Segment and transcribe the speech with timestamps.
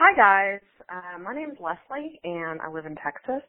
[0.00, 0.60] Hi guys,
[0.94, 3.42] uh, my name is Leslie and I live in Texas.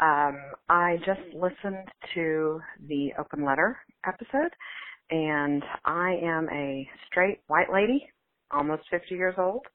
[0.00, 3.76] Um, I just listened to the open letter
[4.06, 4.52] episode
[5.10, 8.06] and I am a straight white lady,
[8.52, 9.66] almost 50 years old,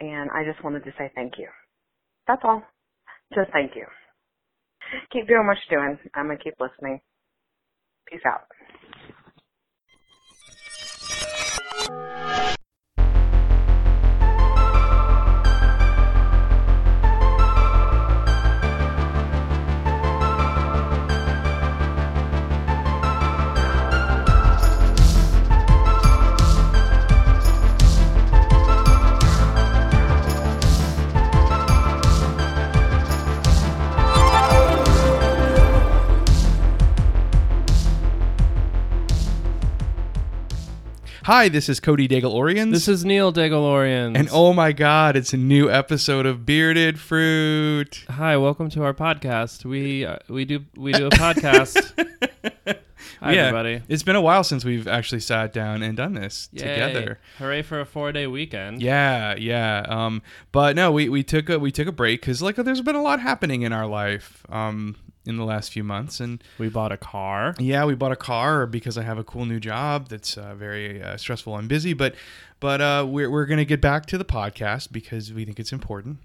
[0.00, 1.48] and I just wanted to say thank you.
[2.28, 2.62] That's all.
[3.34, 3.86] Just thank you.
[5.14, 5.98] Keep doing what you're doing.
[6.14, 7.00] I'm going to keep listening.
[8.06, 8.42] Peace out.
[41.26, 42.70] Hi, this is Cody Daigle Orians.
[42.70, 44.16] This is Neil Degalorian.
[44.16, 48.04] and oh my God, it's a new episode of Bearded Fruit.
[48.08, 49.64] hi, welcome to our podcast.
[49.64, 51.92] We uh, we do we do a podcast.
[53.20, 53.82] Hi, Yeah, everybody.
[53.88, 56.60] It's been a while since we've actually sat down and done this Yay.
[56.60, 57.18] together.
[57.38, 58.80] Hooray for a four day weekend.
[58.80, 59.84] Yeah, yeah.
[59.88, 62.94] Um, but no, we, we took a we took a break because like there's been
[62.94, 64.94] a lot happening in our life um
[65.26, 67.54] in the last few months, and We bought a car.
[67.58, 71.02] yeah, we bought a car because I have a cool new job that's uh, very
[71.02, 71.92] uh, stressful and busy.
[71.94, 72.14] But
[72.60, 76.18] but uh, we're we're gonna get back to the podcast because we think it's important,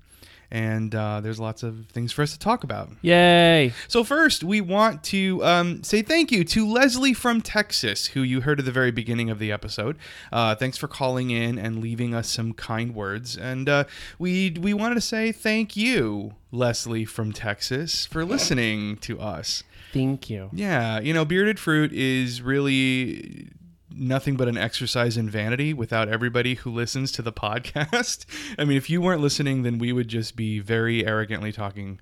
[0.51, 2.89] and uh, there's lots of things for us to talk about.
[3.01, 3.73] Yay.
[3.87, 8.41] So first, we want to um, say thank you to Leslie from Texas, who you
[8.41, 9.97] heard at the very beginning of the episode.
[10.31, 13.85] Uh, thanks for calling in and leaving us some kind words, and uh,
[14.19, 19.63] we we wanted to say thank you, Leslie from Texas, for listening to us.
[19.93, 20.49] Thank you.
[20.53, 23.49] Yeah, you know, bearded fruit is really
[23.95, 28.25] nothing but an exercise in vanity without everybody who listens to the podcast.
[28.57, 31.99] I mean, if you weren't listening, then we would just be very arrogantly talking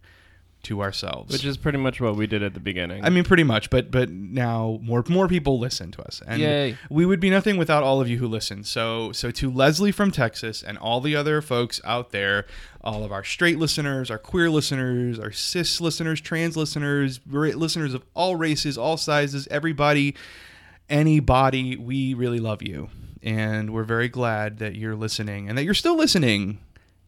[0.62, 1.32] to ourselves.
[1.32, 3.06] Which is pretty much what we did at the beginning.
[3.06, 6.78] I mean, pretty much, but but now more more people listen to us, and Yay.
[6.89, 8.64] we would be nothing without all of you who listen.
[8.64, 12.45] So so to Leslie from Texas and all the other folks out there,
[12.83, 18.04] all of our straight listeners, our queer listeners, our cis listeners, trans listeners, listeners of
[18.14, 20.16] all races, all sizes, everybody,
[20.89, 22.89] anybody, we really love you,
[23.22, 26.60] and we're very glad that you're listening and that you're still listening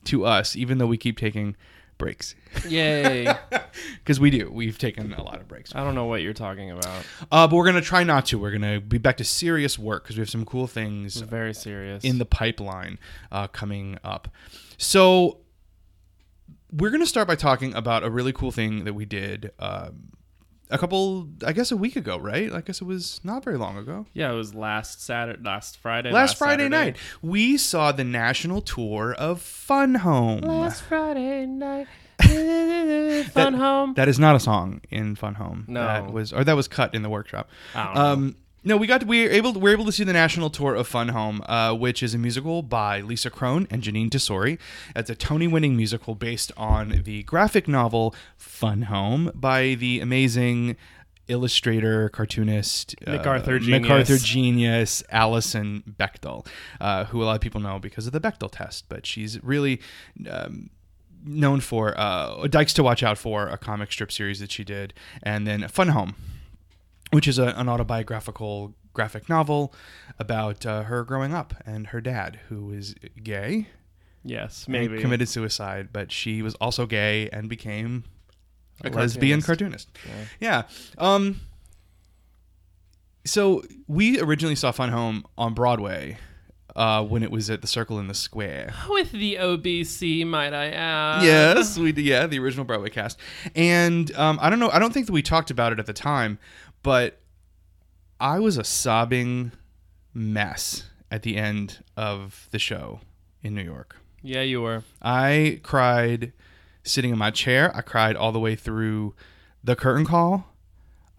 [0.06, 1.56] to us, even though we keep taking
[1.98, 2.34] breaks
[2.68, 3.32] Yay.
[4.00, 4.50] because we do.
[4.52, 5.76] We've taken a lot of breaks.
[5.76, 7.06] I don't know what you're talking about.
[7.32, 8.40] Uh, but we're gonna try not to.
[8.40, 11.54] We're gonna be back to serious work because we have some cool things It's very
[11.54, 12.04] serious.
[12.04, 12.98] in the pipeline
[13.32, 14.28] uh, coming up.
[14.80, 15.42] So
[16.72, 20.14] we're gonna start by talking about a really cool thing that we did um,
[20.72, 22.52] a couple, I guess, a week ago, right?
[22.52, 24.06] I guess it was not very long ago.
[24.14, 26.12] yeah, it was last Saturday, last Friday.
[26.12, 26.92] Last Friday Saturday.
[26.92, 30.42] night, we saw the national tour of Fun Home.
[30.42, 31.88] Last Friday night.
[33.32, 33.94] Fun home.
[33.96, 35.66] That is not a song in Fun Home.
[35.68, 35.84] No.
[35.86, 37.50] that was or that was cut in the workshop.
[37.74, 38.02] I don't know.
[38.02, 40.50] Um, no, we got to, we were able we were able to see the national
[40.50, 44.60] tour of Fun Home, uh, which is a musical by Lisa Kron and Jeanine Tesori.
[44.96, 50.76] It's a Tony-winning musical based on the graphic novel Fun Home by the amazing
[51.28, 53.82] illustrator, cartoonist, uh, MacArthur genius.
[53.82, 56.46] MacArthur genius Alison Bechdel,
[56.80, 59.82] uh, who a lot of people know because of the Bechdel test, but she's really.
[60.30, 60.70] Um,
[61.24, 64.92] known for uh, Dykes to Watch Out for, a comic strip series that she did,
[65.22, 66.16] and then Fun Home,
[67.12, 69.74] which is a, an autobiographical graphic novel
[70.20, 73.68] about uh, her growing up and her dad, who is gay
[74.24, 75.00] yes, maybe.
[75.00, 78.04] committed suicide, but she was also gay and became
[78.84, 79.94] a, A lesbian cartoonist.
[79.94, 80.32] cartoonist.
[80.40, 80.64] Yeah.
[80.98, 81.40] Um.
[83.24, 86.18] So we originally saw Fun Home on Broadway.
[86.74, 88.74] Uh, when it was at the Circle in the Square.
[88.90, 91.22] With the OBC, might I add?
[91.22, 92.06] yes, we did.
[92.06, 93.20] Yeah, the original Broadway cast,
[93.56, 94.70] and um, I don't know.
[94.70, 96.40] I don't think that we talked about it at the time,
[96.84, 97.20] but
[98.20, 99.52] I was a sobbing
[100.14, 103.02] mess at the end of the show
[103.44, 103.98] in New York.
[104.22, 104.84] Yeah, you were.
[105.02, 106.34] I cried
[106.84, 107.76] sitting in my chair.
[107.76, 109.16] I cried all the way through
[109.64, 110.54] the curtain call.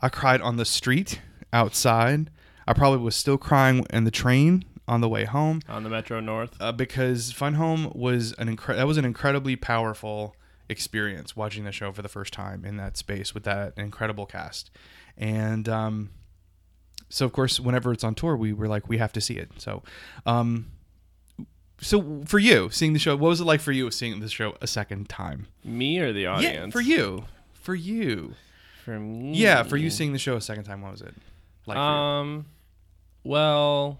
[0.01, 1.21] I cried on the street
[1.53, 2.31] outside.
[2.67, 6.21] I probably was still crying in the train on the way home On the Metro
[6.21, 6.57] North.
[6.61, 10.35] uh, because Fun Home was an incre- that was an incredibly powerful
[10.69, 14.71] experience watching the show for the first time in that space with that incredible cast,
[15.17, 16.11] and um,
[17.09, 19.51] so of course whenever it's on tour we were like we have to see it.
[19.59, 19.83] So,
[20.27, 20.67] um,
[21.81, 24.57] so for you seeing the show, what was it like for you seeing the show
[24.61, 25.47] a second time?
[25.65, 26.67] Me or the audience?
[26.67, 28.35] Yeah, for you, for you,
[28.85, 29.35] For me.
[29.35, 30.81] yeah, for you seeing the show a second time.
[30.83, 31.15] What was it
[31.67, 31.77] like?
[31.79, 32.47] Um,
[33.25, 33.99] well,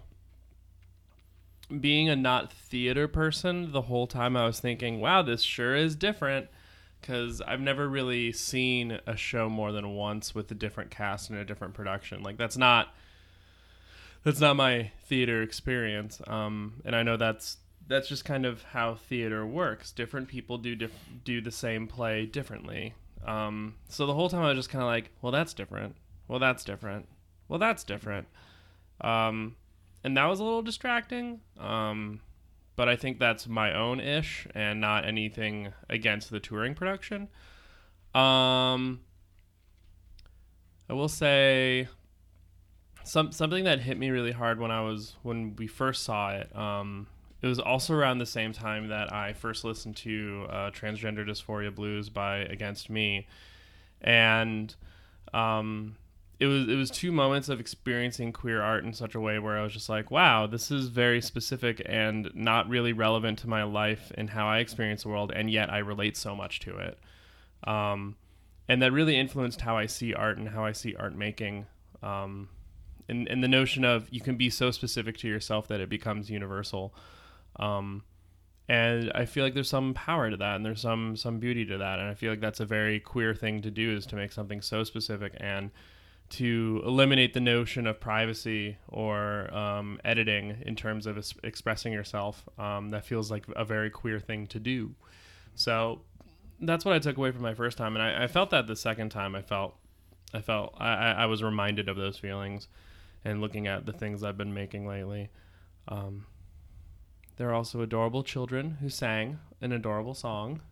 [1.81, 5.97] being a not theater person, the whole time I was thinking, wow, this sure is
[5.97, 6.49] different.
[7.03, 11.39] Because I've never really seen a show more than once with a different cast and
[11.39, 12.23] a different production.
[12.23, 12.95] Like that's not
[14.25, 16.23] that's not my theater experience.
[16.27, 17.59] Um, and I know that's
[17.89, 19.93] that's just kind of how theater works.
[19.93, 20.77] Different people do
[21.25, 22.95] do the same play differently.
[23.27, 25.97] Um, so the whole time I was just kind of like, well, that's different.
[26.29, 27.09] Well, that's different.
[27.49, 28.29] Well, that's different.
[29.01, 29.57] Um,
[30.05, 31.41] and that was a little distracting.
[31.59, 32.21] Um,
[32.77, 37.29] but I think that's my own ish and not anything against the touring production.
[38.15, 39.01] Um,
[40.89, 41.89] I will say
[43.05, 46.55] some something that hit me really hard when I was when we first saw it.
[46.57, 47.07] Um,
[47.41, 51.75] it was also around the same time that I first listened to uh, Transgender Dysphoria
[51.75, 53.27] Blues by Against Me,
[54.01, 54.75] and
[55.35, 55.97] um,
[56.43, 59.57] it was it was two moments of experiencing queer art in such a way where
[59.57, 63.63] I was just like, wow, this is very specific and not really relevant to my
[63.63, 66.99] life and how I experience the world, and yet I relate so much to it.
[67.63, 68.17] Um,
[68.69, 71.67] and that really influenced how I see art and how I see art making.
[72.03, 72.49] Um,
[73.09, 76.29] and, and the notion of you can be so specific to yourself that it becomes
[76.29, 76.93] universal.
[77.55, 78.03] Um,
[78.69, 81.79] and I feel like there's some power to that, and there's some some beauty to
[81.79, 84.33] that, and I feel like that's a very queer thing to do is to make
[84.33, 85.71] something so specific and
[86.33, 92.49] to eliminate the notion of privacy or um, editing in terms of es- expressing yourself.
[92.59, 94.95] Um, that feels like a very queer thing to do.
[95.55, 96.01] So
[96.61, 98.77] that's what I took away from my first time, and I, I felt that the
[98.77, 99.35] second time.
[99.35, 99.75] I felt,
[100.33, 102.69] I felt, I, I was reminded of those feelings,
[103.25, 105.29] and looking at the things I've been making lately.
[105.89, 106.27] Um,
[107.37, 110.63] there are also adorable children who sang an adorable song,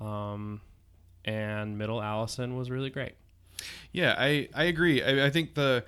[0.00, 0.60] um,
[1.24, 3.14] and Middle Allison was really great.
[3.92, 5.02] Yeah, I I agree.
[5.02, 5.84] I, I think the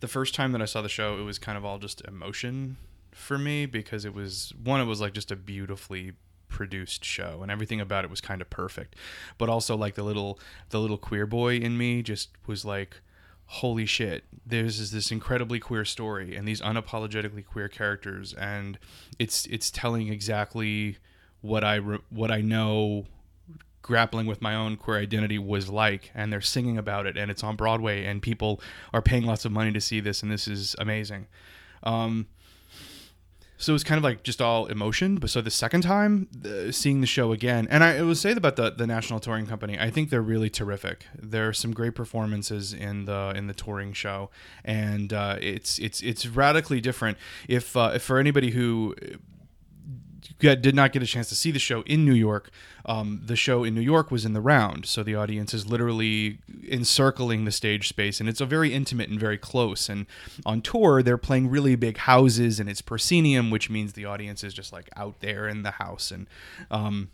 [0.00, 2.76] the first time that I saw the show, it was kind of all just emotion
[3.12, 6.12] for me because it was one, it was like just a beautifully
[6.48, 8.94] produced show and everything about it was kind of perfect
[9.38, 10.38] but also like the little
[10.68, 13.00] the little queer boy in me just was like
[13.46, 18.78] holy shit there's this incredibly queer story and these unapologetically queer characters and
[19.18, 20.98] it's it's telling exactly
[21.40, 23.06] what i re- what i know
[23.82, 27.42] grappling with my own queer identity was like and they're singing about it and it's
[27.42, 28.60] on broadway and people
[28.92, 31.26] are paying lots of money to see this and this is amazing.
[31.82, 32.28] Um,
[33.58, 36.72] so it was kind of like just all emotion but so the second time uh,
[36.72, 39.88] seeing the show again and i will say about the, the national touring company i
[39.88, 41.06] think they're really terrific.
[41.16, 44.30] There are some great performances in the in the touring show
[44.64, 47.18] and uh, it's it's it's radically different.
[47.48, 48.94] If, uh, if for anybody who
[50.42, 52.50] did not get a chance to see the show in New York,
[52.84, 56.38] um, the show in New York was in the round, so the audience is literally
[56.68, 59.88] encircling the stage space, and it's a very intimate and very close.
[59.88, 60.06] And
[60.44, 64.52] on tour, they're playing really big houses, and it's proscenium, which means the audience is
[64.52, 66.26] just like out there in the house, and
[66.70, 67.10] um,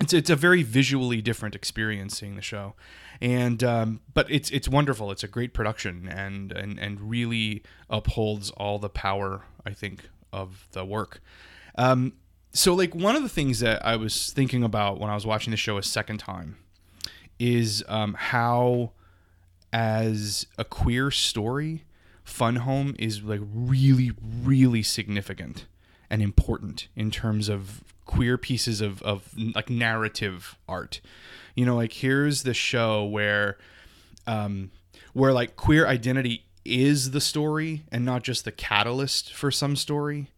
[0.00, 2.74] it's it's a very visually different experience seeing the show,
[3.20, 5.10] and um, but it's it's wonderful.
[5.10, 10.68] It's a great production, and and and really upholds all the power I think of
[10.72, 11.20] the work.
[11.76, 12.14] Um,
[12.56, 15.50] so like one of the things that I was thinking about when I was watching
[15.50, 16.56] the show a second time
[17.38, 18.92] is um, how,
[19.72, 21.84] as a queer story,
[22.24, 24.12] Fun Home is like really,
[24.42, 25.66] really significant
[26.08, 31.00] and important in terms of queer pieces of, of like narrative art.
[31.54, 33.58] You know, like here's the show where,
[34.26, 34.70] um,
[35.12, 40.30] where like queer identity is the story and not just the catalyst for some story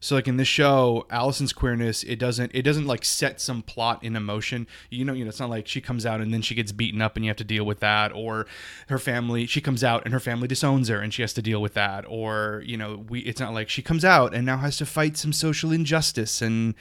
[0.00, 4.02] so like in this show, Allison's queerness, it doesn't it doesn't like set some plot
[4.04, 4.66] in emotion.
[4.90, 7.02] You know, you know, it's not like she comes out and then she gets beaten
[7.02, 8.46] up and you have to deal with that, or
[8.88, 11.60] her family she comes out and her family disowns her and she has to deal
[11.60, 14.76] with that, or you know, we it's not like she comes out and now has
[14.78, 16.74] to fight some social injustice and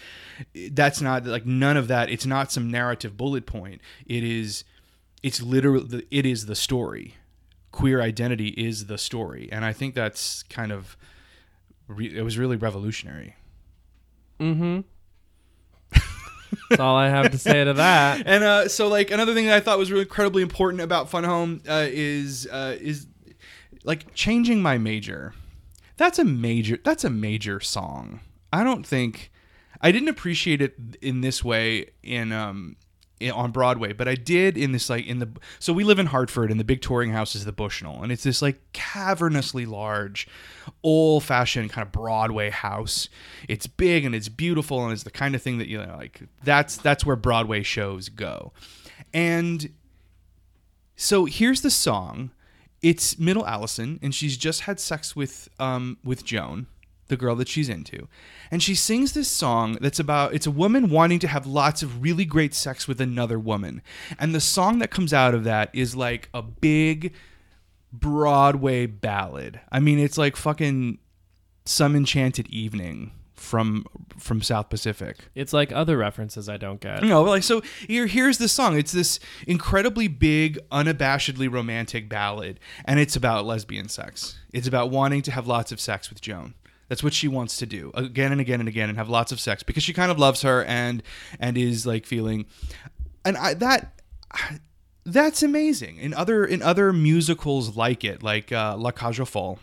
[0.72, 2.10] that's not like none of that.
[2.10, 3.82] It's not some narrative bullet point.
[4.06, 4.64] It is
[5.24, 7.16] it's literally it is the story.
[7.72, 10.98] Queer identity is the story, and I think that's kind of
[11.88, 13.36] re- it was really revolutionary.
[14.40, 14.82] Mm-hmm.
[16.70, 18.24] That's all I have to say to that.
[18.26, 21.24] And uh, so, like another thing that I thought was really incredibly important about Fun
[21.24, 23.08] Home uh, is uh, is
[23.84, 25.34] like changing my major.
[25.98, 26.78] That's a major.
[26.84, 28.22] That's a major song.
[28.52, 29.32] I don't think
[29.82, 32.87] I didn't appreciate it in this way in um in,
[33.34, 36.52] on Broadway, but I did in this like in the so we live in Hartford
[36.52, 40.28] and the big touring house is the Bushnell and it's this like cavernously large,
[40.84, 43.10] old fashioned kind of Broadway house.
[43.48, 46.22] It's big and it's beautiful and it's the kind of thing that you know like
[46.44, 48.54] that's that's where Broadway shows go,
[49.14, 49.72] and
[50.96, 52.32] so here's the song.
[52.84, 56.68] It's Middle Allison and she's just had sex with um with Joan
[57.08, 58.08] the girl that she's into.
[58.52, 62.02] And she sings this song that's about it's a woman wanting to have lots of
[62.02, 63.82] really great sex with another woman.
[64.20, 67.14] And the song that comes out of that is like a big
[67.92, 69.60] Broadway ballad.
[69.72, 71.00] I mean, it's like fucking
[71.66, 73.86] some enchanted evening from
[74.18, 75.18] from South Pacific.
[75.36, 77.04] It's like other references I don't get.
[77.04, 78.78] Know, like so here here's the song.
[78.78, 84.38] It's this incredibly big, unabashedly romantic ballad, and it's about lesbian sex.
[84.54, 86.56] It's about wanting to have lots of sex with Joan.
[86.90, 89.40] That's what she wants to do again and again and again and have lots of
[89.40, 91.04] sex because she kind of loves her and
[91.40, 92.46] and is like feeling
[93.26, 94.02] and I that
[95.08, 95.98] that's amazing.
[95.98, 99.58] In other in other musicals like it, like uh, La Cage aux Folles,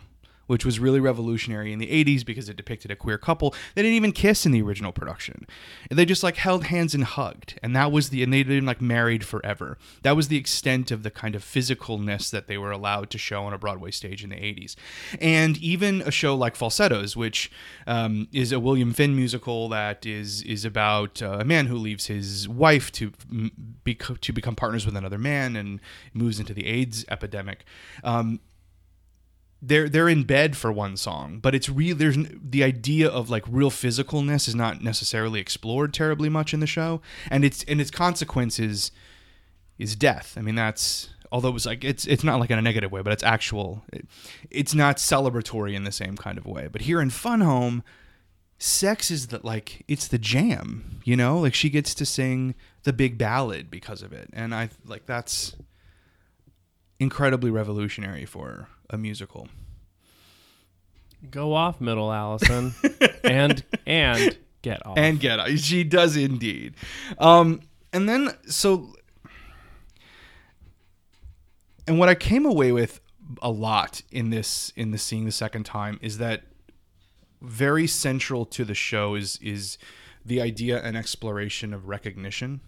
[0.47, 3.53] which was really revolutionary in the 80s because it depicted a queer couple.
[3.73, 5.47] They didn't even kiss in the original production.
[5.89, 7.59] They just like held hands and hugged.
[7.63, 9.77] And that was the, and they didn't like married forever.
[10.03, 13.43] That was the extent of the kind of physicalness that they were allowed to show
[13.43, 14.75] on a Broadway stage in the 80s.
[15.19, 17.51] And even a show like Falsettos, which
[17.87, 22.07] um, is a William Finn musical that is, is about uh, a man who leaves
[22.07, 23.11] his wife to,
[23.83, 25.79] be, to become partners with another man and
[26.13, 27.65] moves into the AIDS epidemic.
[28.03, 28.39] Um,
[29.67, 31.95] they're they're in bed for one song, but it's real.
[31.95, 36.67] There's the idea of like real physicalness is not necessarily explored terribly much in the
[36.67, 38.91] show, and its and its consequences
[39.77, 40.35] is death.
[40.37, 43.01] I mean, that's although it was like it's it's not like in a negative way,
[43.01, 43.83] but it's actual.
[43.91, 44.07] It,
[44.51, 46.67] it's not celebratory in the same kind of way.
[46.71, 47.83] But here in Fun Home,
[48.59, 51.01] sex is the like it's the jam.
[51.03, 52.53] You know, like she gets to sing
[52.83, 55.55] the big ballad because of it, and I like that's
[56.99, 59.47] incredibly revolutionary for a musical.
[61.29, 62.73] Go off, middle Allison,
[63.23, 65.49] and and get off and get off.
[65.57, 66.75] She does indeed.
[67.17, 67.61] Um,
[67.93, 68.93] and then so,
[71.87, 72.99] and what I came away with
[73.41, 76.43] a lot in this in the seeing the second time is that
[77.41, 79.77] very central to the show is is
[80.23, 82.61] the idea and exploration of recognition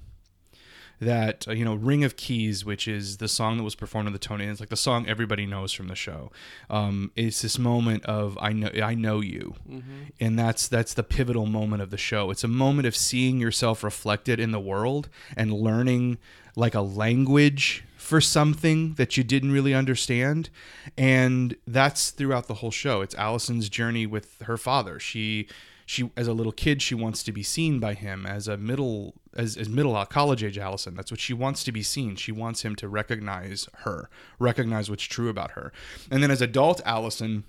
[0.99, 4.13] that uh, you know ring of keys which is the song that was performed in
[4.13, 6.31] the tony it's like the song everybody knows from the show
[6.69, 9.55] um, it's this moment of i know i know you.
[9.69, 10.03] Mm-hmm.
[10.19, 12.31] and that's that's the pivotal moment of the show.
[12.31, 16.17] It's a moment of seeing yourself reflected in the world and learning
[16.55, 20.49] like a language for something that you didn't really understand.
[20.97, 23.01] And that's throughout the whole show.
[23.01, 24.99] It's allison's journey with her father.
[24.99, 25.47] She
[25.87, 29.13] she as a little kid she wants to be seen by him as a middle
[29.33, 30.95] as, as middle college age Allison.
[30.95, 32.17] That's what she wants to be seen.
[32.17, 35.71] She wants him to recognize her, recognize what's true about her.
[36.11, 37.45] And then as adult Allison,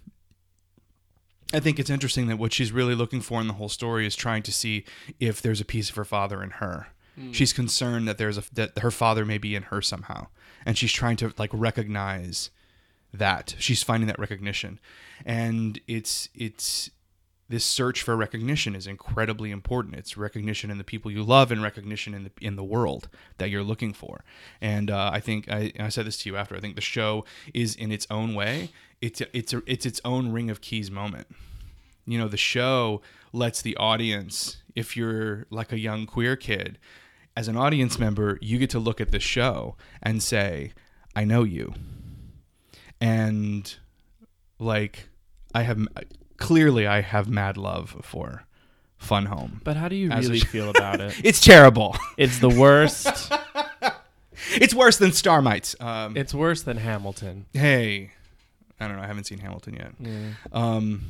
[1.52, 4.14] I think it's interesting that what she's really looking for in the whole story is
[4.14, 4.84] trying to see
[5.18, 6.86] if there's a piece of her father in her.
[7.18, 7.34] Mm.
[7.34, 10.28] She's concerned that there's a that her father may be in her somehow,
[10.64, 12.50] and she's trying to like recognize
[13.12, 13.56] that.
[13.58, 14.78] She's finding that recognition,
[15.26, 16.90] and it's it's
[17.48, 19.94] this search for recognition is incredibly important.
[19.94, 23.48] It's recognition in the people you love and recognition in the in the world that
[23.48, 24.22] you're looking for.
[24.60, 26.54] And uh, I think I, I said this to you after.
[26.54, 27.24] I think the show
[27.54, 28.70] is in its own way.
[29.00, 31.26] It's a, it's a, it's its own ring of keys moment.
[32.06, 33.00] You know, the show
[33.32, 36.78] lets the audience, if you're like a young queer kid,
[37.36, 40.72] as an audience member, you get to look at the show and say,
[41.16, 41.72] "I know you,"
[43.00, 43.74] and
[44.58, 45.08] like
[45.54, 45.86] I have
[46.38, 48.44] clearly I have mad love for
[48.96, 49.60] Fun Home.
[49.64, 51.14] But how do you really feel about it?
[51.24, 51.96] it's terrible.
[52.16, 53.32] It's the worst.
[54.54, 55.80] it's worse than Starmites.
[55.80, 57.46] Um, it's worse than Hamilton.
[57.52, 58.10] Hey,
[58.80, 59.02] I don't know.
[59.02, 59.92] I haven't seen Hamilton yet.
[60.00, 60.30] Yeah.
[60.52, 61.02] Um,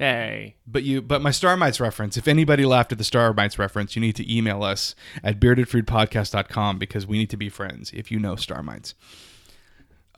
[0.00, 2.16] hey, but you, but my Starmites reference.
[2.16, 7.06] If anybody laughed at the Starmites reference, you need to email us at beardedfruitpodcast.com because
[7.06, 7.92] we need to be friends.
[7.94, 8.94] If you know Starmites.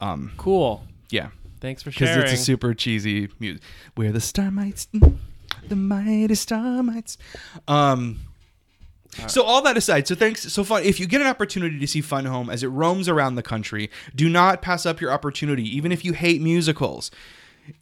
[0.00, 0.84] Um, cool.
[1.10, 1.28] Yeah.
[1.64, 2.16] Thanks for sharing.
[2.16, 3.62] Because it's a super cheesy music.
[3.96, 4.86] We're the Starmites,
[5.66, 7.16] the mighty Starmites.
[7.66, 8.20] Um.
[9.28, 10.52] So all that aside, so thanks.
[10.52, 10.82] So fun.
[10.82, 13.90] If you get an opportunity to see Fun Home as it roams around the country,
[14.14, 15.62] do not pass up your opportunity.
[15.74, 17.10] Even if you hate musicals,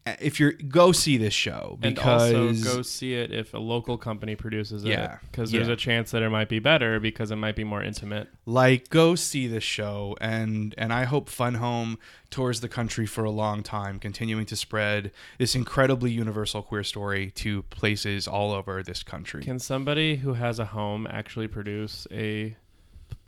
[0.07, 3.99] if you're go see this show because and also go see it if a local
[3.99, 5.75] company produces yeah, it because there's yeah.
[5.75, 9.15] a chance that it might be better because it might be more intimate like go
[9.15, 11.99] see this show and and i hope fun home
[12.31, 17.31] tours the country for a long time continuing to spread this incredibly universal queer story
[17.33, 22.57] to places all over this country can somebody who has a home actually produce a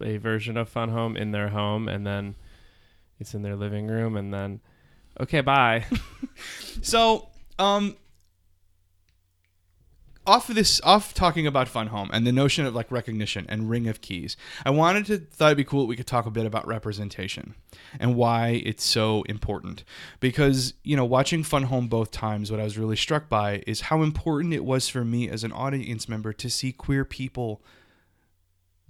[0.01, 2.35] a version of fun home in their home and then
[3.19, 4.61] it's in their living room and then
[5.21, 5.87] Okay, bye.
[6.83, 7.29] so,
[7.59, 7.97] um,
[10.27, 13.69] off of this, off talking about Fun Home and the notion of like recognition and
[13.69, 16.31] Ring of Keys, I wanted to thought it'd be cool if we could talk a
[16.31, 17.55] bit about representation
[18.01, 19.85] and why it's so important.
[20.21, 23.83] Because you know, watching Fun Home both times, what I was really struck by is
[23.83, 27.63] how important it was for me as an audience member to see queer people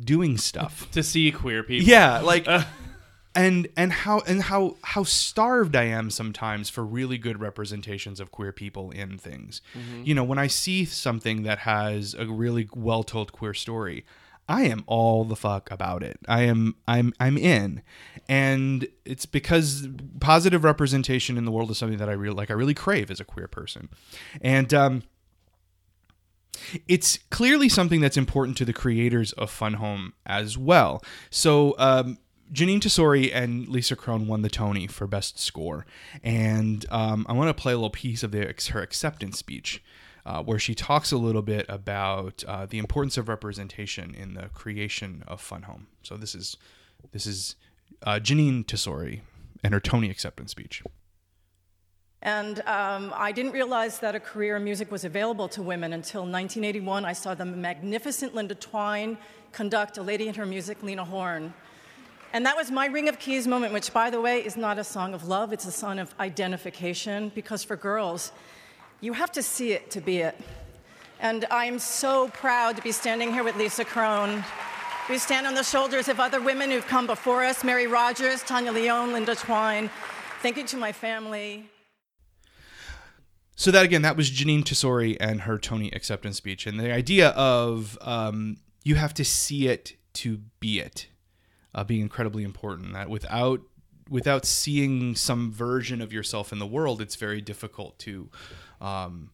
[0.00, 0.90] doing stuff.
[0.92, 1.88] to see queer people.
[1.88, 2.46] Yeah, like
[3.34, 8.30] and and how and how how starved I am sometimes for really good representations of
[8.30, 9.60] queer people in things.
[10.04, 14.04] You know, when I see something that has a really well told queer story,
[14.48, 16.18] I am all the fuck about it.
[16.28, 17.82] I am I'm I'm in.
[18.28, 19.88] And it's because
[20.20, 23.20] positive representation in the world is something that I really like I really crave as
[23.20, 23.88] a queer person.
[24.40, 25.02] And um
[26.88, 31.02] it's clearly something that's important to the creators of Fun Home as well.
[31.30, 32.18] So, um,
[32.52, 35.86] Jeanine Tesori and Lisa Kron won the Tony for Best Score,
[36.22, 39.82] and um, I want to play a little piece of the, her acceptance speech,
[40.26, 44.48] uh, where she talks a little bit about uh, the importance of representation in the
[44.52, 45.86] creation of Fun Home.
[46.02, 46.56] So this is
[47.12, 47.56] this is
[48.02, 49.20] uh, Jeanine Tesori
[49.62, 50.82] and her Tony acceptance speech.
[52.22, 56.22] And um, I didn't realize that a career in music was available to women until
[56.22, 57.04] 1981.
[57.04, 59.18] I saw the magnificent Linda Twine
[59.52, 61.52] conduct A Lady and Her Music, Lena Horne.
[62.34, 64.82] And that was my Ring of Keys moment, which, by the way, is not a
[64.82, 68.32] song of love, it's a song of identification, because for girls,
[69.00, 70.36] you have to see it to be it.
[71.20, 74.42] And I'm so proud to be standing here with Lisa Kron.
[75.08, 78.72] We stand on the shoulders of other women who've come before us Mary Rodgers, Tania
[78.72, 79.88] León, Linda Twine.
[80.42, 81.70] Thank you to my family.
[83.54, 87.28] So that again, that was Jeanine Tesori and her Tony acceptance speech, and the idea
[87.28, 91.06] of um, you have to see it to be it,
[91.74, 92.92] uh, being incredibly important.
[92.92, 93.60] That without
[94.08, 98.28] without seeing some version of yourself in the world, it's very difficult to
[98.80, 99.30] um,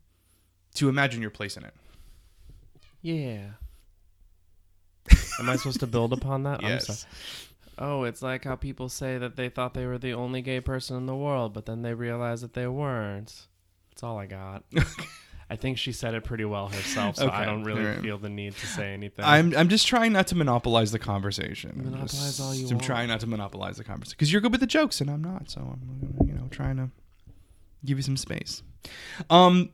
[0.75, 1.75] to imagine your place in it.
[3.03, 3.51] Yeah.
[5.41, 6.63] Am I supposed to build upon that?
[6.63, 6.87] I'm Yes.
[6.87, 7.13] sorry.
[7.79, 10.97] Oh, it's like how people say that they thought they were the only gay person
[10.99, 13.47] in the world, but then they realized that they weren't.
[13.91, 14.65] That's all I got.
[15.53, 18.01] I think she said it pretty well herself, so I don't really alright.
[18.01, 19.25] feel the need to say anything.
[19.25, 21.73] I'm I'm just trying not to monopolize the conversation.
[21.77, 22.85] I'm Monopolize just- all you I'm want.
[22.85, 25.51] trying not to monopolize the conversation because you're good with the jokes and I'm not.
[25.51, 26.91] So I'm you know trying to
[27.85, 28.63] give you some space.
[29.29, 29.71] Um,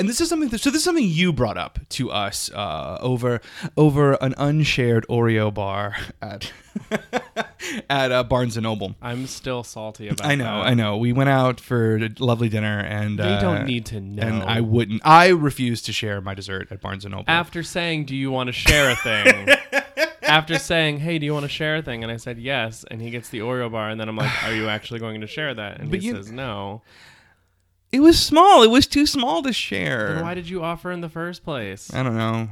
[0.00, 0.48] and this is something.
[0.48, 3.40] That, so this is something you brought up to us uh, over
[3.76, 6.50] over an unshared Oreo bar at
[7.90, 8.96] at uh, Barnes and Noble.
[9.02, 10.28] I'm still salty about it.
[10.30, 10.66] I know, that.
[10.66, 10.96] I know.
[10.96, 14.22] We went out for a lovely dinner, and They uh, don't need to know.
[14.22, 15.02] And I wouldn't.
[15.04, 17.24] I refuse to share my dessert at Barnes and Noble.
[17.28, 19.48] After saying, "Do you want to share a thing?"
[20.22, 23.02] After saying, "Hey, do you want to share a thing?" and I said yes, and
[23.02, 25.52] he gets the Oreo bar, and then I'm like, "Are you actually going to share
[25.54, 26.82] that?" And But he you- says, "No."
[27.92, 28.62] It was small.
[28.62, 30.14] It was too small to share.
[30.14, 31.92] Then why did you offer in the first place?
[31.92, 32.48] I don't know.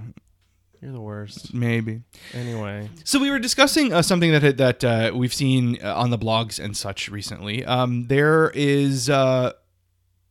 [0.81, 1.53] You're the worst.
[1.55, 2.03] Maybe.
[2.33, 6.19] Anyway, So we were discussing uh, something that that uh, we've seen uh, on the
[6.19, 7.65] blogs and such recently.
[7.65, 9.53] Um, there is uh,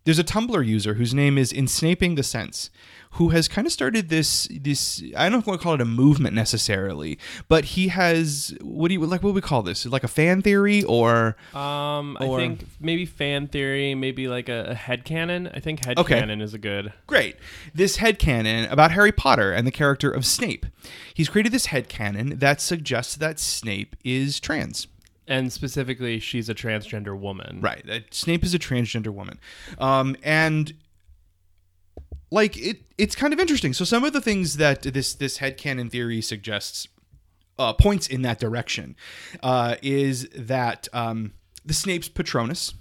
[0.08, 2.70] there's a Tumblr user whose name is Insnaping the Sense,
[3.12, 5.74] who has kind of started this this I don't know if I want to call
[5.74, 9.22] it a movement necessarily, but he has what do you like?
[9.22, 9.86] What we call this?
[9.86, 14.76] Like a fan theory or um, I think maybe fan theory, maybe like a, a
[14.76, 15.52] headcanon.
[15.54, 16.22] I think Okay.
[16.22, 16.94] headcanon is a good.
[17.06, 17.36] Great.
[17.76, 20.66] This head headcanon about Harry Potter and the character of Snape.
[21.14, 24.88] He's created this head headcanon that suggests that Snape is trans.
[25.28, 27.60] And specifically, she's a transgender woman.
[27.62, 27.86] Right.
[27.86, 29.40] That Snape is a transgender woman.
[29.78, 30.74] Um, and
[32.32, 33.74] like it it's kind of interesting.
[33.74, 36.88] So some of the things that this this headcanon theory suggests
[37.60, 38.96] uh, points in that direction
[39.44, 41.34] uh, is that um,
[41.66, 42.74] the Snape's Patronus,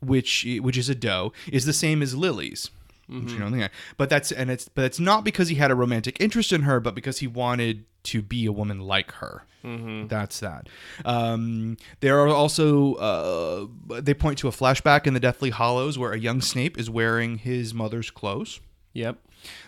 [0.00, 2.70] which which is a doe, is the same as Lily's.
[3.08, 6.20] Which you think, but that's and it's but it's not because he had a romantic
[6.20, 9.42] interest in her, but because he wanted to be a woman like her.
[9.62, 10.68] That's that.
[11.04, 13.66] Um, there are also uh,
[14.00, 17.38] they point to a flashback in the Deathly Hallows where a young Snape is wearing
[17.38, 18.60] his mother's clothes.
[18.92, 19.18] Yep.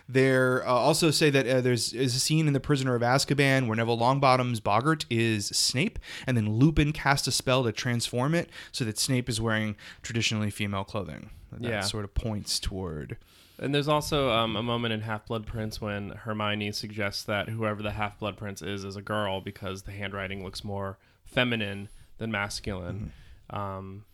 [0.08, 3.66] There uh, also say that uh, there's is a scene in The Prisoner of Azkaban
[3.66, 8.48] where Neville Longbottom's Boggart is Snape, and then Lupin casts a spell to transform it
[8.72, 11.30] so that Snape is wearing traditionally female clothing.
[11.52, 11.80] That Yeah.
[11.80, 13.16] sort of points toward.
[13.58, 17.82] And there's also um, a moment in Half Blood Prince when Hermione suggests that whoever
[17.82, 22.30] the Half Blood Prince is is a girl because the handwriting looks more feminine than
[22.30, 23.12] masculine.
[23.50, 24.04] Um,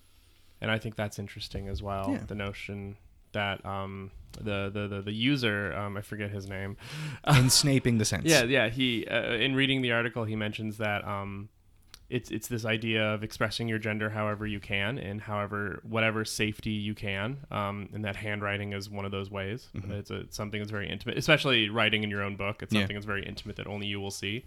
[0.60, 2.12] and I think that's interesting as well.
[2.12, 2.20] Yeah.
[2.26, 2.96] The notion
[3.32, 6.76] that um, the, the, the, the user, um, I forget his name.
[7.26, 8.24] Ensnaping the sense.
[8.24, 8.68] Yeah, yeah.
[8.68, 11.50] He uh, in reading the article, he mentions that um,
[12.10, 16.70] it's it's this idea of expressing your gender however you can and however whatever safety
[16.70, 19.68] you can um, and that handwriting is one of those ways.
[19.74, 22.62] It's, a, it's something that's very intimate especially writing in your own book.
[22.62, 22.80] It's Yeah.
[22.80, 24.44] something that's very intimate that only you will see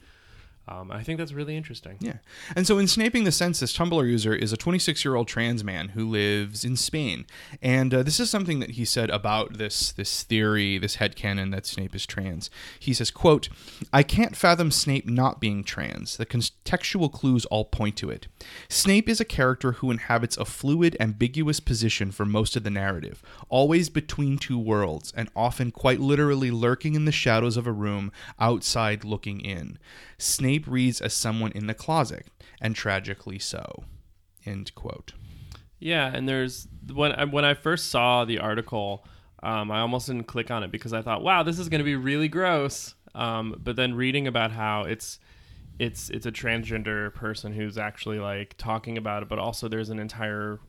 [0.68, 2.18] um, i think that's really interesting Yeah.
[2.56, 5.90] And so in Snaping the this Tumblr user is a 26 year old trans man
[5.90, 7.26] who lives in Spain.
[7.62, 11.66] And uh, this is something that he said about this this theory, this headcanon that
[11.66, 12.50] Snape is trans.
[12.80, 13.50] He says, quote,
[13.94, 16.18] I can't fathom Snape not being trans.
[16.18, 18.28] The contextual clues all point to it.
[18.70, 23.22] Snape is a character who inhabits a fluid, ambiguous position for most of the narrative,
[23.50, 28.12] always between two worlds, and often quite literally lurking in the shadows of a room
[28.40, 29.78] outside looking in.
[30.18, 32.28] Snape reads as someone in the closet,
[32.62, 33.84] and tragically so.
[34.46, 35.12] End quote.
[35.80, 39.06] Yeah, and there's when I, when I first saw the article,
[39.44, 41.86] um, I almost didn't click on it because I thought, wow, this is going to
[41.86, 42.96] be really gross.
[43.14, 45.20] Um, but then reading about how it's
[45.80, 50.00] it's it's a transgender person who's actually like talking about it, but also there's an
[50.00, 50.60] entire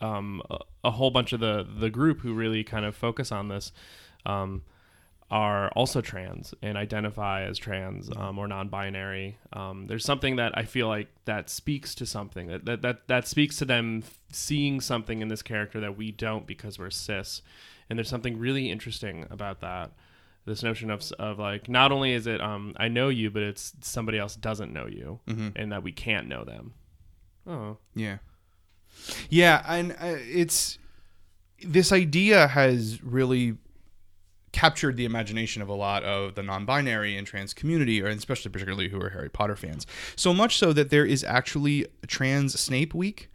[0.00, 3.48] um, a, a whole bunch of the the group who really kind of focus on
[3.48, 3.72] this.
[4.26, 4.62] Um,
[5.30, 9.36] are also trans and identify as trans um, or non-binary.
[9.52, 13.28] Um, there's something that I feel like that speaks to something that, that that that
[13.28, 17.42] speaks to them seeing something in this character that we don't because we're cis.
[17.90, 19.92] And there's something really interesting about that.
[20.46, 23.74] This notion of of like not only is it um, I know you, but it's
[23.82, 25.20] somebody else doesn't know you,
[25.56, 26.72] and that we can't know them.
[27.46, 28.18] Oh, Yeah.
[29.28, 30.78] Yeah, and uh, it's
[31.62, 33.58] this idea has really
[34.52, 38.88] captured the imagination of a lot of the non-binary and trans community, or especially particularly
[38.88, 39.86] who are Harry Potter fans.
[40.16, 43.30] So much so that there is actually Trans Snape Week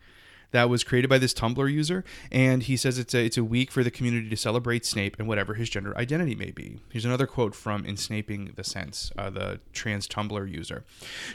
[0.54, 3.72] that was created by this Tumblr user, and he says it's a it's a week
[3.72, 6.80] for the community to celebrate Snape and whatever his gender identity may be.
[6.90, 10.86] Here's another quote from In Snaping the Sense, uh, the trans Tumblr user.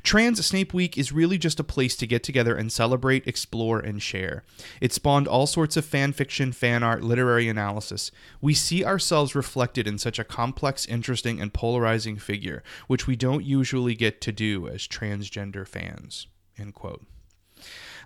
[0.02, 4.00] Trans Snape Week is really just a place to get together and celebrate, explore, and
[4.00, 4.44] share.
[4.80, 8.12] It spawned all sorts of fan fiction, fan art, literary analysis.
[8.40, 13.44] We see ourselves reflected in such a complex, interesting, and polarizing figure, which we don't
[13.44, 16.28] usually get to do as transgender fans.
[16.56, 17.04] End quote.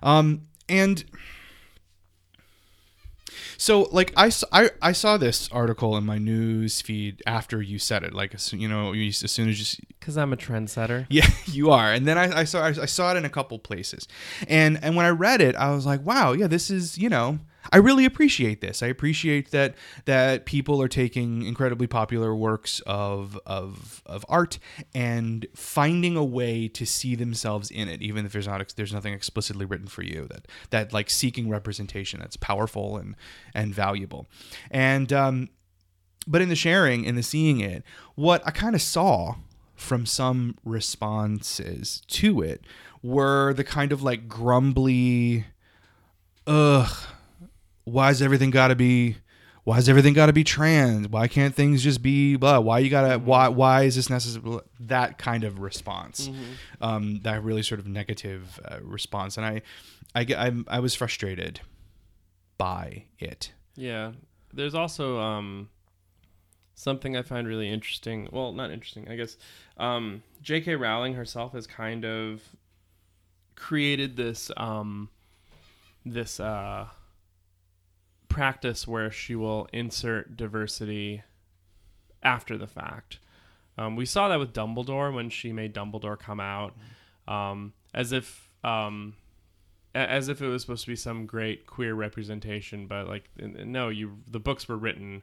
[0.01, 1.05] Um, and
[3.57, 8.35] so like I saw this article in my news feed after you said it like
[8.51, 11.05] you know you, as soon as you because I'm a trendsetter.
[11.09, 11.93] yeah, you are.
[11.93, 14.07] And then I, I saw I saw it in a couple places,
[14.47, 17.39] and and when I read it, I was like, wow, yeah, this is you know,
[17.71, 18.83] I really appreciate this.
[18.83, 24.59] I appreciate that that people are taking incredibly popular works of of of art
[24.93, 29.13] and finding a way to see themselves in it, even if there's not there's nothing
[29.13, 30.27] explicitly written for you.
[30.29, 33.15] That that like seeking representation that's powerful and
[33.53, 34.27] and valuable,
[34.69, 35.49] and um,
[36.27, 37.83] but in the sharing in the seeing it,
[38.15, 39.35] what I kind of saw
[39.75, 42.65] from some responses to it
[43.01, 45.45] were the kind of like grumbly,
[46.47, 46.95] ugh,
[47.83, 49.17] why's everything got to be,
[49.63, 51.07] Why why's everything got to be trans?
[51.07, 52.59] Why can't things just be blah?
[52.59, 54.59] Why you gotta, why, why is this necessary?
[54.79, 56.29] That kind of response,
[56.81, 59.61] um, that really sort of negative uh, response, and I,
[60.15, 61.61] I, I'm, I was frustrated
[62.57, 63.51] by it.
[63.75, 64.11] Yeah.
[64.53, 65.69] There's also um,
[66.75, 68.29] something I find really interesting.
[68.31, 69.37] Well, not interesting, I guess.
[69.77, 70.75] Um, J.K.
[70.75, 72.41] Rowling herself has kind of
[73.55, 75.09] created this um,
[76.05, 76.85] this uh,
[78.33, 81.21] practice where she will insert diversity
[82.23, 83.19] after the fact.
[83.77, 86.73] Um, we saw that with Dumbledore when she made Dumbledore come out,
[87.27, 89.13] um, as if um,
[89.93, 94.17] as if it was supposed to be some great queer representation, but like no, you
[94.27, 95.21] the books were written,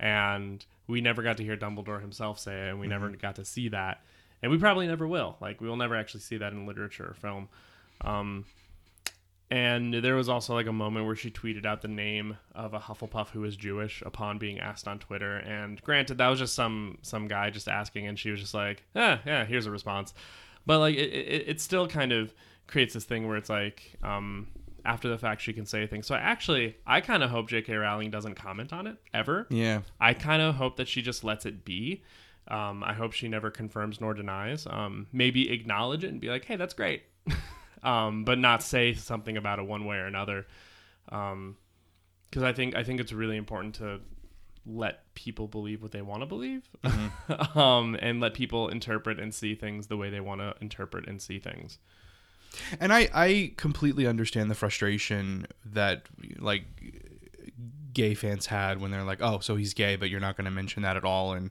[0.00, 3.44] and we never got to hear Dumbledore himself say it, and we never got to
[3.44, 4.02] see that,
[4.42, 5.36] and we probably never will.
[5.40, 7.48] Like we will never actually see that in literature or film.
[9.50, 12.78] And there was also like a moment where she tweeted out the name of a
[12.78, 15.38] Hufflepuff who was Jewish upon being asked on Twitter.
[15.38, 18.84] And granted, that was just some some guy just asking, and she was just like,
[18.94, 20.12] "Yeah, yeah, here's a response."
[20.66, 22.34] But like, it, it, it still kind of
[22.66, 24.48] creates this thing where it's like, um,
[24.84, 26.06] after the fact, she can say things.
[26.06, 27.74] So I actually, I kind of hope J.K.
[27.74, 29.46] Rowling doesn't comment on it ever.
[29.50, 29.80] Yeah.
[29.98, 32.02] I kind of hope that she just lets it be.
[32.48, 34.66] Um, I hope she never confirms nor denies.
[34.68, 37.02] Um, maybe acknowledge it and be like, "Hey, that's great,"
[37.82, 40.46] um, but not say something about it one way or another.
[41.04, 44.00] Because I think I think it's really important to
[44.66, 46.68] let people believe what they want to believe,
[47.54, 51.22] um, and let people interpret and see things the way they want to interpret and
[51.22, 51.78] see things.
[52.80, 56.64] And I, I completely understand the frustration that like
[57.92, 60.50] gay fans had when they're like, oh, so he's gay, but you're not going to
[60.50, 61.50] mention that at all in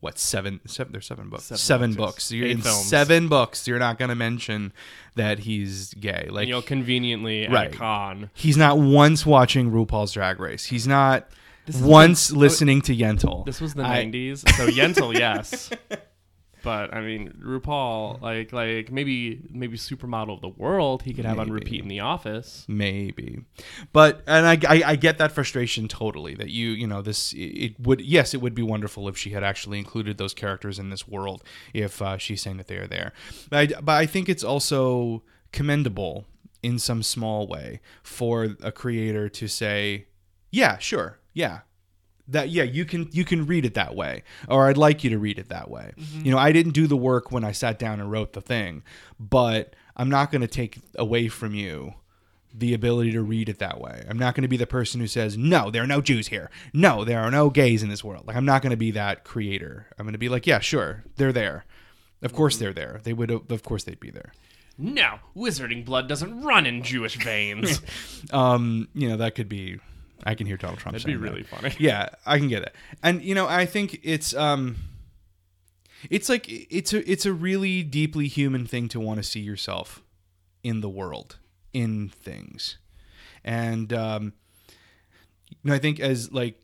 [0.00, 2.06] what seven seven there's seven books Seven seven, books, yes.
[2.06, 2.84] books, you're Eight in films.
[2.86, 4.72] seven books you're not going to mention
[5.14, 7.74] that he's gay like And you'll conveniently at Right.
[7.74, 8.30] a con.
[8.34, 11.28] he's not once watching RuPaul's Drag Race he's not
[11.82, 15.70] once the- listening to Yentl This was the I- '90s, so Yentl, yes.
[16.66, 21.38] But I mean, RuPaul, like, like maybe, maybe supermodel of the world, he could have
[21.38, 22.64] on repeat in The Office.
[22.66, 23.44] maybe.
[23.92, 27.78] But and I, I i get that frustration totally that you you know this it
[27.78, 31.06] would yes it would be wonderful if she had actually included those characters in this
[31.06, 33.12] world if uh, she's saying that they are there.
[33.48, 36.24] But I, but I think it's also commendable
[36.64, 40.06] in some small way for a creator to say
[40.50, 41.60] yeah sure yeah
[42.28, 45.18] that yeah you can you can read it that way or i'd like you to
[45.18, 45.92] read it that way.
[45.96, 48.82] You know i didn't do the work when i sat down and wrote the thing
[49.18, 51.94] but i'm not going to take away from you
[52.58, 54.02] the ability to read it that way.
[54.08, 56.50] I'm not going to be the person who says no there are no jews here.
[56.72, 58.26] No there are no gays in this world.
[58.26, 59.86] Like i'm not going to be that creator.
[59.98, 61.64] I'm going to be like yeah sure they're there.
[62.22, 63.00] Of course they're there.
[63.04, 64.32] They would of course they'd be there.
[64.78, 67.82] No, wizarding blood doesn't run in Jewish veins.
[68.32, 69.78] um you know that could be
[70.26, 71.30] i can hear donald trump That'd be saying that.
[71.30, 71.74] really funny.
[71.78, 74.76] yeah i can get it and you know i think it's um
[76.10, 80.02] it's like it's a it's a really deeply human thing to want to see yourself
[80.62, 81.38] in the world
[81.72, 82.76] in things
[83.44, 84.32] and um
[85.48, 86.60] you know i think as like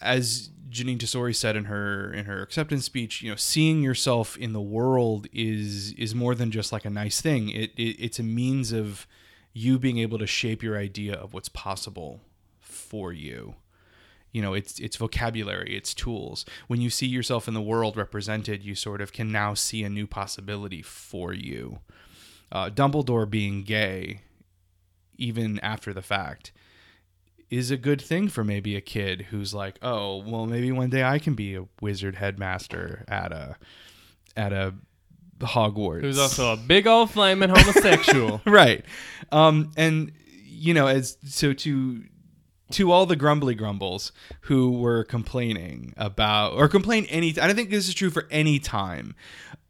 [0.00, 4.52] as Jeanine Tesori said in her in her acceptance speech, you know, seeing yourself in
[4.54, 7.50] the world is is more than just like a nice thing.
[7.50, 9.06] It, it it's a means of
[9.52, 12.20] you being able to shape your idea of what's possible
[12.72, 13.54] for you.
[14.32, 16.46] You know, it's it's vocabulary, it's tools.
[16.66, 19.90] When you see yourself in the world represented, you sort of can now see a
[19.90, 21.80] new possibility for you.
[22.50, 24.22] Uh, Dumbledore being gay,
[25.18, 26.52] even after the fact,
[27.50, 31.04] is a good thing for maybe a kid who's like, oh, well, maybe one day
[31.04, 33.56] I can be a wizard headmaster at a
[34.34, 34.74] at a
[35.46, 36.02] Hogwarts.
[36.02, 38.40] Who's also a big old flaming homosexual.
[38.46, 38.84] right,
[39.30, 40.12] um, and
[40.46, 42.04] you know, as so to
[42.72, 47.28] to all the grumbly grumbles who were complaining about or complain any.
[47.38, 49.14] I don't think this is true for any time.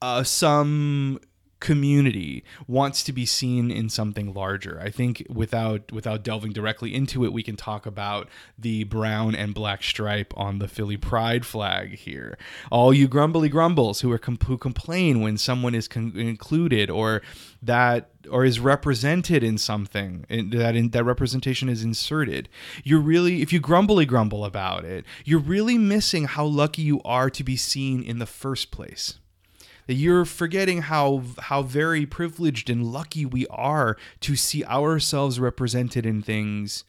[0.01, 1.21] Uh, some
[1.63, 4.81] community wants to be seen in something larger.
[4.83, 9.55] I think without without delving directly into it, we can talk about the brown and
[9.55, 12.37] black stripe on the Philly Pride flag here.
[12.73, 17.23] All you grumbly grumbles who are who complain when someone is con- included or
[17.63, 22.49] that or is represented in something in, that in, that representation is inserted.
[22.83, 27.31] You're really if you grumbly grumble about it, you're really missing how lucky you are
[27.31, 29.21] to be seen in the first place
[29.95, 36.23] you're forgetting how how very privileged and lucky we are to see ourselves represented in
[36.23, 36.85] things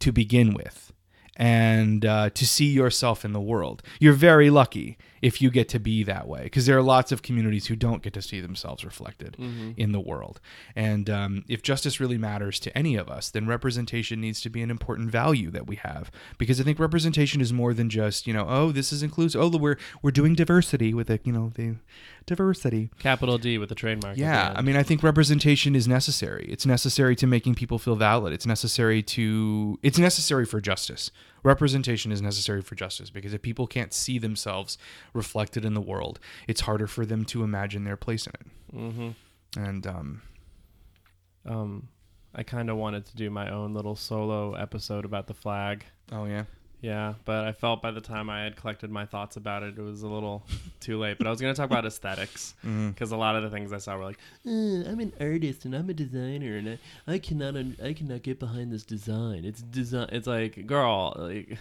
[0.00, 0.92] to begin with
[1.36, 3.82] and uh, to see yourself in the world.
[4.00, 7.22] You're very lucky if you get to be that way because there are lots of
[7.22, 9.36] communities who don't get to see themselves reflected
[9.76, 10.40] in the world
[10.74, 14.62] and um, if justice really matters to any of us then representation needs to be
[14.62, 18.32] an important value that we have because i think representation is more than just you
[18.32, 21.76] know oh this is inclusive oh we're we're doing diversity with it you know the
[22.26, 24.16] diversity Capital D with the trademark.
[24.16, 24.52] yeah.
[24.54, 26.46] I mean, I think representation is necessary.
[26.50, 28.32] It's necessary to making people feel valid.
[28.32, 31.10] It's necessary to it's necessary for justice.
[31.46, 34.76] Representation is necessary for justice because if people can't see themselves
[35.14, 38.46] reflected in the world, it's harder for them to imagine their place in it.
[38.76, 39.60] Mm-hmm.
[39.64, 40.22] And um,
[41.44, 41.88] Um,
[42.34, 45.84] I kind of wanted to do my own little solo episode about the flag.
[46.10, 46.44] oh yeah,
[46.82, 49.82] Yeah, but I felt by the time I had collected my thoughts about it, it
[49.82, 50.44] was a little
[50.80, 51.16] too late.
[51.18, 53.78] But I was going to talk about aesthetics because a lot of the things I
[53.78, 57.56] saw were like, "Uh, I'm an artist and I'm a designer and I, I cannot
[57.56, 59.44] un- I cannot get behind this design.
[59.44, 60.10] It's design.
[60.12, 61.56] It's like, girl, like,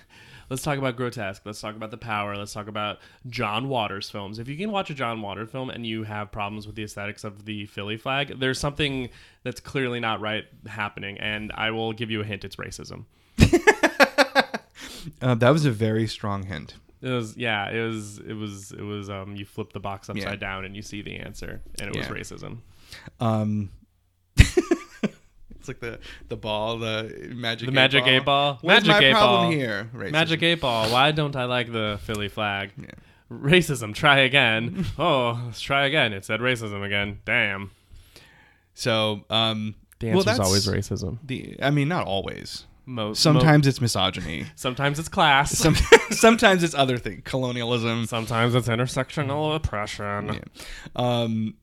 [0.49, 1.43] let's talk about grotesque.
[1.45, 2.35] Let's talk about the power.
[2.35, 4.37] Let's talk about John Waters films.
[4.37, 7.23] If you can watch a John Waters film and you have problems with the aesthetics
[7.23, 9.09] of the Philly flag, there's something
[9.43, 11.17] that's clearly not right happening.
[11.19, 13.05] And I will give you a hint: it's racism.
[15.21, 16.75] uh, that was a very strong hint.
[17.01, 20.23] It was yeah, it was it was it was um you flip the box upside
[20.23, 20.35] Yeah.
[20.35, 22.59] down and you see the answer and it was racism.
[23.19, 23.69] Um,
[24.37, 28.57] it's like the the ball, the magic The magic eight ball.
[28.61, 29.51] What's magic my eight problem ball.
[29.51, 29.89] here?
[29.93, 30.11] Racism.
[30.11, 30.89] Magic eight ball.
[30.91, 32.71] Why don't I like the Philly flag?
[32.77, 32.85] Yeah.
[33.31, 33.93] Racism.
[33.93, 34.85] Try again.
[34.99, 36.13] oh, let's try again.
[36.13, 37.19] It said racism again.
[37.25, 37.71] Damn.
[38.73, 41.19] So, um, The well, answer's that's always racism.
[41.23, 42.65] The I mean, not always.
[42.85, 44.45] Most Sometimes it's misogyny.
[44.55, 45.57] sometimes it's class.
[45.57, 45.75] Some,
[46.11, 48.05] sometimes it's other thing, colonialism.
[48.05, 50.33] sometimes it's intersectional oppression.
[50.33, 50.39] Yeah.
[50.95, 51.55] Um,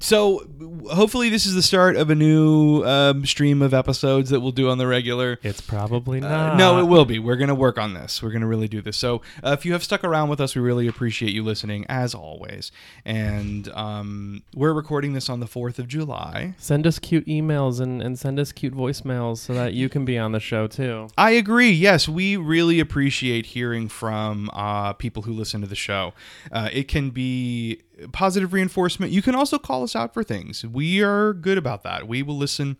[0.00, 0.46] So
[0.92, 4.70] hopefully this is the start of a new um, stream of episodes that we'll do
[4.70, 5.40] on the regular.
[5.42, 6.56] It's probably Uh, not.
[6.56, 7.18] no, it will be.
[7.18, 8.22] We're going to work on this.
[8.22, 8.96] We're going to really do this.
[8.96, 12.14] So, uh, if you have stuck around with us, we really appreciate you listening, as
[12.14, 12.70] always.
[13.04, 16.54] And um, we're recording this on the 4th of July.
[16.58, 20.16] Send us cute emails and, and send us cute voicemails so that you can be
[20.16, 21.08] on the show too.
[21.18, 21.70] I agree.
[21.70, 26.14] Yes, we really appreciate hearing from uh, people who listen to the show.
[26.52, 27.80] Uh, it can be
[28.12, 29.12] positive reinforcement.
[29.12, 30.64] You can also call us out for things.
[30.64, 32.06] We are good about that.
[32.06, 32.76] We will listen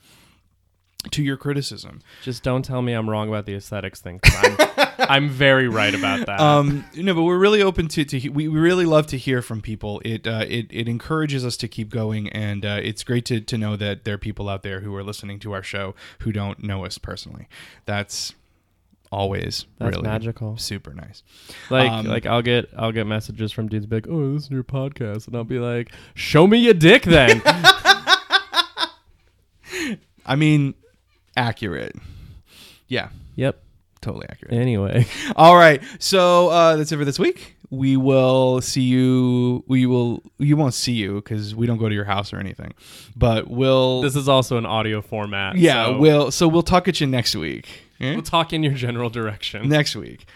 [1.10, 2.00] to your criticism.
[2.22, 4.20] Just don't tell me I'm wrong about the aesthetics thing.
[4.24, 4.56] I'm,
[4.98, 6.40] I'm very right about that.
[6.40, 9.60] um, no, but we're really open to, to we, we really love to hear from
[9.60, 10.02] people.
[10.04, 13.56] It uh, it, it encourages us to keep going, and uh, it's great to, to
[13.56, 16.62] know that there are people out there who are listening to our show who don't
[16.64, 17.48] know us personally.
[17.86, 18.34] That's
[19.10, 20.56] always That's really magical.
[20.56, 21.22] super nice.
[21.70, 24.50] Like Um, like I'll get I'll get messages from dudes be like, "Oh, this is
[24.50, 27.42] your podcast," and I'll be like, "Show me your dick then."
[30.26, 30.74] I mean,
[31.36, 31.96] accurate.
[32.86, 33.62] Yeah, yep.
[34.00, 34.54] totally accurate.
[34.54, 37.56] Anyway, All right, so uh, that's it for this week.
[37.70, 39.62] We will see you.
[39.68, 40.22] We will.
[40.38, 42.72] You won't see you because we don't go to your house or anything.
[43.14, 44.00] But we'll.
[44.00, 45.56] this is also an audio format.
[45.56, 46.30] yeah, so we'll.
[46.30, 47.68] So we'll talk at you next week.
[48.00, 48.14] Eh?
[48.14, 49.68] we'll talk in your general direction.
[49.68, 50.26] next week.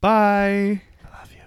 [0.00, 0.82] Bye.
[1.04, 1.42] I love you.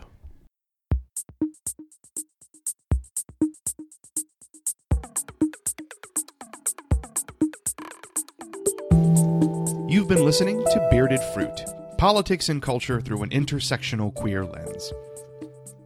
[9.88, 11.66] You've been listening to Bearded Fruit
[11.98, 14.94] Politics and Culture Through an Intersectional Queer Lens.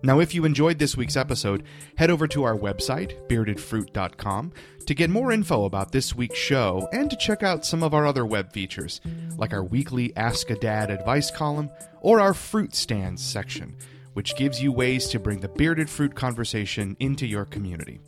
[0.06, 1.64] Now, if you enjoyed this week's episode,
[1.96, 4.52] head over to our website, beardedfruit.com,
[4.86, 8.06] to get more info about this week's show and to check out some of our
[8.06, 9.00] other web features,
[9.38, 11.70] like our weekly Ask a Dad advice column
[12.02, 13.78] or our Fruit Stands section,
[14.12, 18.02] which gives you ways to bring the bearded fruit conversation into your community.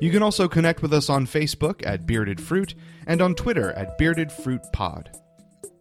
[0.00, 2.76] You can also connect with us on Facebook at Bearded Fruit
[3.08, 5.10] and on Twitter at Bearded Fruit Pod.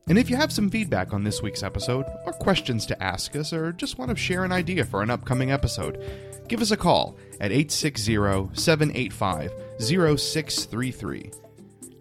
[0.08, 3.52] And if you have some feedback on this week's episode, or questions to ask us,
[3.52, 6.04] or just want to share an idea for an upcoming episode,
[6.48, 8.15] give us a call at 860
[8.54, 11.32] 785 0633.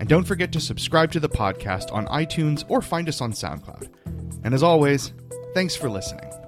[0.01, 3.88] And don't forget to subscribe to the podcast on iTunes or find us on SoundCloud.
[4.45, 5.12] And as always,
[5.55, 6.43] thanks for listening.